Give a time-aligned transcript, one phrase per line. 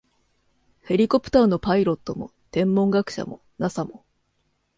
[0.81, 4.03] ヘリコプターのパイロットも、天文学者も、ＮＡＳＡ も、